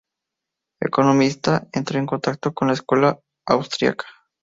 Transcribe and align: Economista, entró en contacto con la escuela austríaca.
Economista, 0.79 1.67
entró 1.71 1.99
en 1.99 2.07
contacto 2.07 2.55
con 2.55 2.69
la 2.69 2.73
escuela 2.73 3.19
austríaca. 3.45 4.07